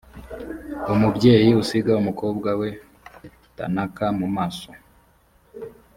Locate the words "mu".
4.19-4.27